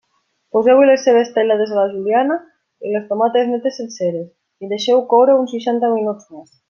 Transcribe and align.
Poseu-hi 0.55 0.85
les 0.91 1.03
cebes 1.07 1.29
tallades 1.35 1.73
a 1.73 1.77
la 1.79 1.83
juliana 1.91 2.37
i 2.87 2.95
les 2.95 3.05
tomates 3.11 3.51
netes 3.51 3.77
senceres 3.81 4.27
i 4.67 4.71
deixeu-ho 4.75 5.05
coure 5.13 5.37
uns 5.43 5.55
seixanta 5.59 5.93
minuts 6.01 6.31
més. 6.33 6.51